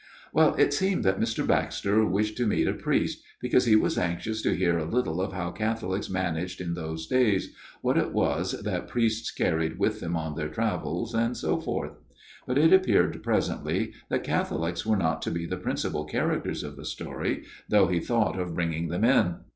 [0.33, 1.45] "Well, it seemed that Mr.
[1.45, 5.31] Baxter wished to meet a priest, because he was anxious to hear a little of
[5.31, 10.33] how Catholics managed in those days, what it was that priests carried with them on
[10.33, 11.99] their travels, and so forth;
[12.47, 16.85] but it appeared presently that Catholics were not to be the principal characters of the
[16.85, 19.35] story, though he thought of bringing them in.